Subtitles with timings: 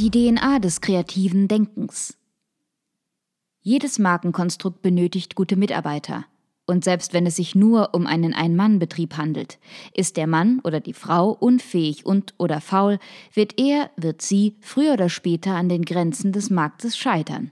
[0.00, 2.16] Die DNA des kreativen Denkens.
[3.60, 6.24] Jedes Markenkonstrukt benötigt gute Mitarbeiter.
[6.64, 9.58] Und selbst wenn es sich nur um einen Ein-Mann-Betrieb handelt,
[9.92, 12.98] ist der Mann oder die Frau unfähig und oder faul,
[13.34, 17.50] wird er, wird sie früher oder später an den Grenzen des Marktes scheitern.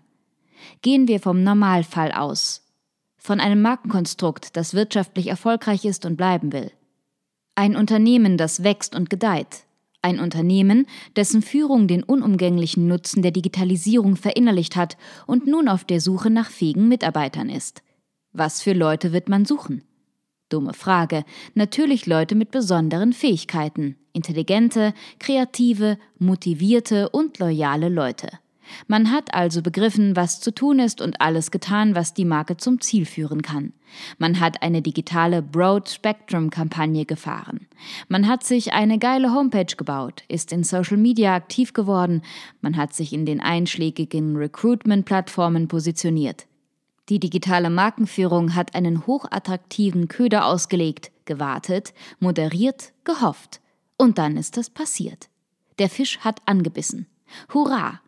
[0.81, 2.65] Gehen wir vom Normalfall aus.
[3.19, 6.73] Von einem Markenkonstrukt, das wirtschaftlich erfolgreich ist und bleiben will.
[7.57, 9.67] Ein Unternehmen, das wächst und gedeiht,
[10.03, 10.87] ein Unternehmen,
[11.17, 16.51] dessen Führung den unumgänglichen Nutzen der Digitalisierung verinnerlicht hat und nun auf der Suche nach
[16.51, 17.83] fähigen Mitarbeitern ist.
[18.33, 19.83] Was für Leute wird man suchen?
[20.49, 21.25] Dumme Frage.
[21.55, 23.97] Natürlich Leute mit besonderen Fähigkeiten.
[24.13, 28.29] Intelligente, kreative, motivierte und loyale Leute.
[28.87, 32.81] Man hat also begriffen, was zu tun ist und alles getan, was die Marke zum
[32.81, 33.73] Ziel führen kann.
[34.19, 37.67] Man hat eine digitale Broad Spectrum Kampagne gefahren.
[38.09, 42.23] Man hat sich eine geile Homepage gebaut, ist in Social Media aktiv geworden,
[42.61, 46.47] man hat sich in den einschlägigen Recruitment Plattformen positioniert.
[47.09, 53.61] Die digitale Markenführung hat einen hochattraktiven Köder ausgelegt, gewartet, moderiert, gehofft.
[53.97, 55.29] Und dann ist es passiert.
[55.79, 57.07] Der Fisch hat angebissen.
[57.53, 58.01] Hurra!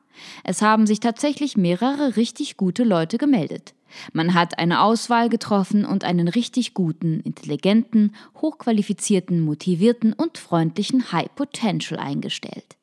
[0.45, 3.75] Es haben sich tatsächlich mehrere richtig gute Leute gemeldet.
[4.13, 11.35] Man hat eine Auswahl getroffen und einen richtig guten, intelligenten, hochqualifizierten, motivierten und freundlichen High
[11.35, 12.77] Potential eingestellt.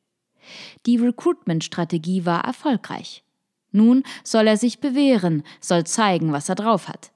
[0.86, 3.24] Die Recruitment-Strategie war erfolgreich.
[3.70, 7.12] Nun soll er sich bewähren, soll zeigen, was er drauf hat.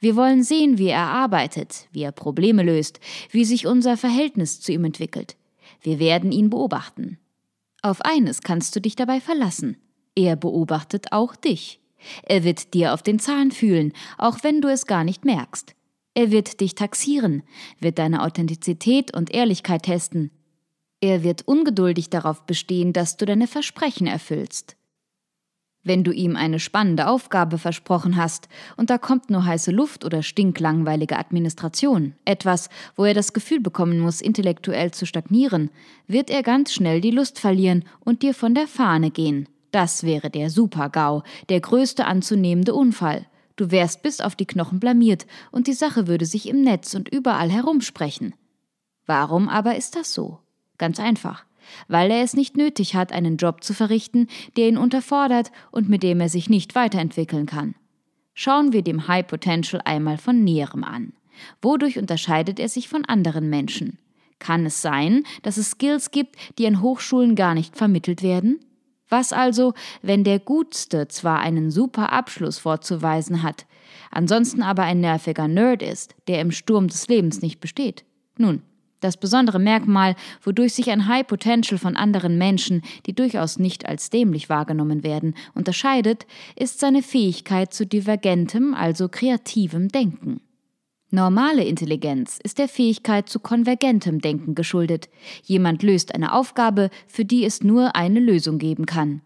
[0.00, 3.00] Wir wollen sehen, wie er arbeitet, wie er Probleme löst,
[3.30, 5.36] wie sich unser Verhältnis zu ihm entwickelt.
[5.80, 7.18] Wir werden ihn beobachten.
[7.84, 9.76] Auf eines kannst du dich dabei verlassen.
[10.14, 11.82] Er beobachtet auch dich.
[12.22, 15.74] Er wird dir auf den Zahn fühlen, auch wenn du es gar nicht merkst.
[16.14, 17.42] Er wird dich taxieren,
[17.80, 20.30] wird deine Authentizität und Ehrlichkeit testen.
[21.02, 24.76] Er wird ungeduldig darauf bestehen, dass du deine Versprechen erfüllst.
[25.86, 30.22] Wenn du ihm eine spannende Aufgabe versprochen hast und da kommt nur heiße Luft oder
[30.22, 35.70] stinklangweilige Administration, etwas, wo er das Gefühl bekommen muss, intellektuell zu stagnieren,
[36.06, 39.46] wird er ganz schnell die Lust verlieren und dir von der Fahne gehen.
[39.72, 43.26] Das wäre der Super-GAU, der größte anzunehmende Unfall.
[43.56, 47.10] Du wärst bis auf die Knochen blamiert und die Sache würde sich im Netz und
[47.10, 48.34] überall herumsprechen.
[49.04, 50.38] Warum aber ist das so?
[50.78, 51.44] Ganz einfach
[51.88, 56.02] weil er es nicht nötig hat, einen Job zu verrichten, der ihn unterfordert und mit
[56.02, 57.74] dem er sich nicht weiterentwickeln kann.
[58.34, 61.12] Schauen wir dem High Potential einmal von näherem an.
[61.62, 63.98] Wodurch unterscheidet er sich von anderen Menschen?
[64.38, 68.60] Kann es sein, dass es Skills gibt, die an Hochschulen gar nicht vermittelt werden?
[69.08, 73.66] Was also, wenn der Gutste zwar einen super Abschluss vorzuweisen hat,
[74.10, 78.04] ansonsten aber ein nerviger Nerd ist, der im Sturm des Lebens nicht besteht?
[78.36, 78.62] Nun,
[79.04, 84.08] Das besondere Merkmal, wodurch sich ein High Potential von anderen Menschen, die durchaus nicht als
[84.08, 90.40] dämlich wahrgenommen werden, unterscheidet, ist seine Fähigkeit zu divergentem, also kreativem Denken.
[91.10, 95.10] Normale Intelligenz ist der Fähigkeit zu konvergentem Denken geschuldet.
[95.42, 99.20] Jemand löst eine Aufgabe, für die es nur eine Lösung geben kann.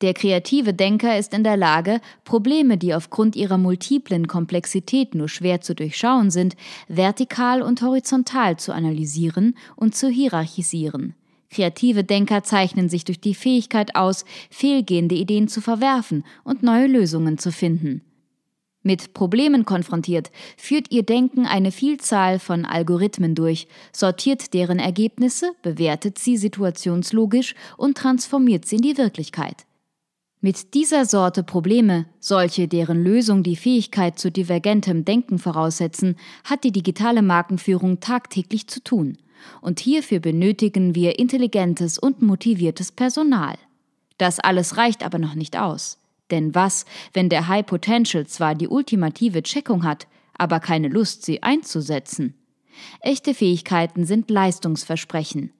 [0.00, 5.60] Der kreative Denker ist in der Lage, Probleme, die aufgrund ihrer multiplen Komplexität nur schwer
[5.60, 6.54] zu durchschauen sind,
[6.86, 11.14] vertikal und horizontal zu analysieren und zu hierarchisieren.
[11.50, 17.38] Kreative Denker zeichnen sich durch die Fähigkeit aus, fehlgehende Ideen zu verwerfen und neue Lösungen
[17.38, 18.02] zu finden.
[18.84, 26.18] Mit Problemen konfrontiert, führt ihr Denken eine Vielzahl von Algorithmen durch, sortiert deren Ergebnisse, bewertet
[26.18, 29.66] sie situationslogisch und transformiert sie in die Wirklichkeit.
[30.40, 36.14] Mit dieser Sorte Probleme, solche deren Lösung die Fähigkeit zu divergentem Denken voraussetzen,
[36.44, 39.18] hat die digitale Markenführung tagtäglich zu tun.
[39.60, 43.56] Und hierfür benötigen wir intelligentes und motiviertes Personal.
[44.16, 45.98] Das alles reicht aber noch nicht aus.
[46.30, 51.42] Denn was, wenn der High Potential zwar die ultimative Checkung hat, aber keine Lust, sie
[51.42, 52.34] einzusetzen?
[53.00, 55.52] Echte Fähigkeiten sind Leistungsversprechen.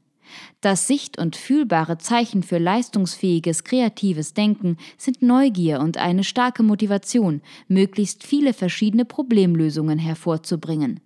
[0.60, 7.42] Das sicht- und fühlbare Zeichen für leistungsfähiges, kreatives Denken sind Neugier und eine starke Motivation,
[7.68, 11.00] möglichst viele verschiedene Problemlösungen hervorzubringen.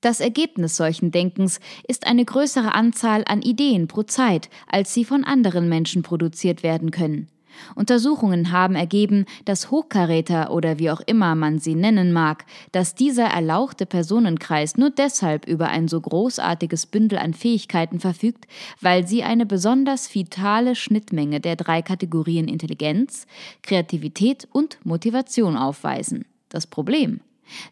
[0.00, 1.58] Das Ergebnis solchen Denkens
[1.88, 6.90] ist eine größere Anzahl an Ideen pro Zeit, als sie von anderen Menschen produziert werden
[6.90, 7.28] können.
[7.74, 13.26] Untersuchungen haben ergeben, dass Hochkaräter oder wie auch immer man sie nennen mag, dass dieser
[13.26, 18.46] erlauchte Personenkreis nur deshalb über ein so großartiges Bündel an Fähigkeiten verfügt,
[18.80, 23.26] weil sie eine besonders vitale Schnittmenge der drei Kategorien Intelligenz,
[23.62, 26.24] Kreativität und Motivation aufweisen.
[26.48, 27.20] Das Problem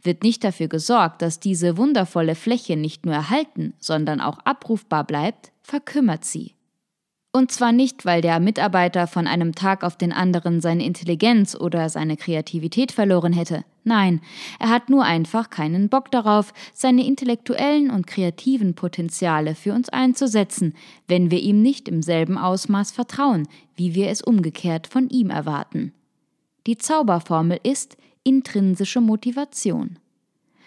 [0.02, 5.52] wird nicht dafür gesorgt, dass diese wundervolle Fläche nicht nur erhalten, sondern auch abrufbar bleibt,
[5.62, 6.54] verkümmert sie.
[7.36, 11.88] Und zwar nicht, weil der Mitarbeiter von einem Tag auf den anderen seine Intelligenz oder
[11.88, 13.64] seine Kreativität verloren hätte.
[13.82, 14.20] Nein,
[14.60, 20.75] er hat nur einfach keinen Bock darauf, seine intellektuellen und kreativen Potenziale für uns einzusetzen,
[21.08, 25.92] wenn wir ihm nicht im selben Ausmaß vertrauen, wie wir es umgekehrt von ihm erwarten.
[26.69, 29.98] Die Zauberformel ist intrinsische Motivation.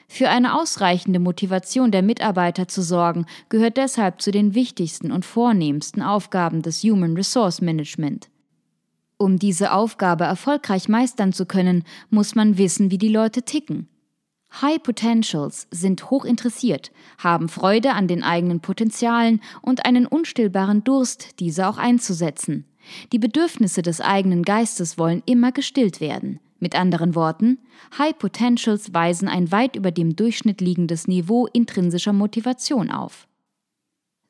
[0.08, 6.02] Für eine ausreichende Motivation der Mitarbeiter zu sorgen, gehört deshalb zu den wichtigsten und vornehmsten
[6.02, 8.30] Aufgaben des Human Resource Management.
[9.18, 13.90] Um diese Aufgabe erfolgreich meistern zu können, muss man wissen, wie die Leute ticken.
[14.62, 21.40] High Potentials sind hoch interessiert, haben Freude an den eigenen Potenzialen und einen unstillbaren Durst,
[21.40, 22.66] diese auch einzusetzen.
[23.12, 26.40] Die Bedürfnisse des eigenen Geistes wollen immer gestillt werden.
[26.60, 27.60] Mit anderen Worten,
[27.98, 33.28] High Potentials weisen ein weit über dem Durchschnitt liegendes Niveau intrinsischer Motivation auf.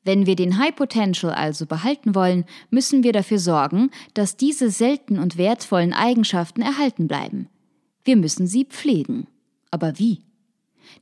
[0.04, 5.18] Wenn wir den High Potential also behalten wollen, müssen wir dafür sorgen, dass diese selten
[5.18, 7.48] und wertvollen Eigenschaften erhalten bleiben.
[8.04, 9.26] Wir müssen sie pflegen.
[9.70, 10.22] Aber wie?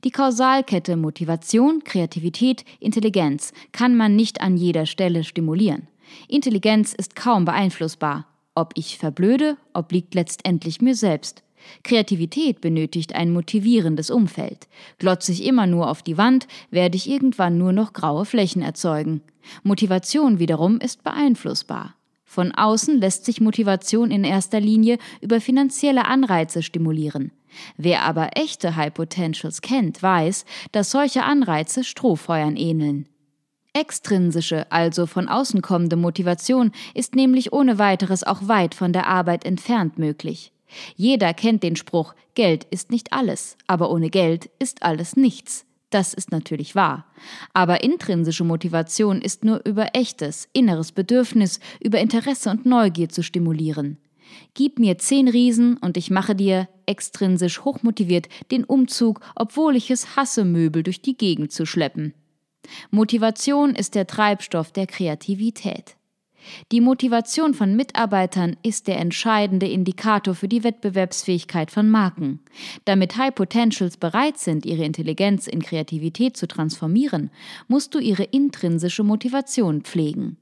[0.03, 5.87] Die Kausalkette Motivation, Kreativität, Intelligenz kann man nicht an jeder Stelle stimulieren.
[6.27, 8.25] Intelligenz ist kaum beeinflussbar,
[8.57, 11.43] ob ich verblöde, obliegt letztendlich mir selbst.
[11.83, 14.67] Kreativität benötigt ein motivierendes Umfeld.
[14.97, 19.21] Glotze ich immer nur auf die Wand, werde ich irgendwann nur noch graue Flächen erzeugen.
[19.63, 21.95] Motivation wiederum ist beeinflussbar.
[22.23, 27.31] Von außen lässt sich Motivation in erster Linie über finanzielle Anreize stimulieren.
[27.77, 33.07] Wer aber echte High Potentials kennt, weiß, dass solche Anreize Strohfeuern ähneln.
[33.79, 39.45] Extrinsische, also von außen kommende Motivation ist nämlich ohne weiteres auch weit von der Arbeit
[39.45, 40.51] entfernt möglich.
[40.95, 45.63] Jeder kennt den Spruch, Geld ist nicht alles, aber ohne Geld ist alles nichts.
[45.91, 47.05] Das ist natürlich wahr.
[47.53, 53.97] Aber intrinsische Motivation ist nur über echtes, inneres Bedürfnis, über Interesse und Neugier zu stimulieren.
[54.55, 60.15] Gib mir zehn Riesen und ich mache dir, extrinsisch hochmotiviert, den Umzug, obwohl ich es
[60.15, 62.15] hasse, Möbel durch die Gegend zu schleppen.
[62.91, 65.97] Motivation ist der Treibstoff der Kreativität.
[66.71, 72.39] Die Motivation von Mitarbeitern ist der entscheidende Indikator für die Wettbewerbsfähigkeit von Marken.
[72.85, 77.31] Damit High Potentials bereit sind, ihre Intelligenz in Kreativität zu transformieren,
[77.67, 80.37] musst du ihre intrinsische Motivation pflegen.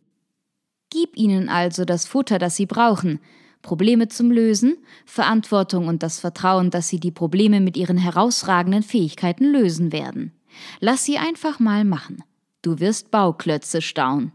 [0.91, 3.19] Gib ihnen also das Futter, das sie brauchen,
[3.61, 9.45] Probleme zum Lösen, Verantwortung und das Vertrauen, dass sie die Probleme mit ihren herausragenden Fähigkeiten
[9.45, 10.33] lösen werden.
[10.79, 12.23] Lass sie einfach mal machen.
[12.61, 14.31] Du wirst Bauklötze staunen.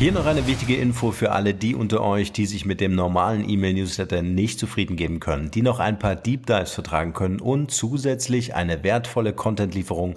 [0.00, 3.46] Hier noch eine wichtige Info für alle die unter euch, die sich mit dem normalen
[3.46, 8.54] E-Mail-Newsletter nicht zufrieden geben können, die noch ein paar Deep Dives vertragen können und zusätzlich
[8.54, 10.16] eine wertvolle Content-Lieferung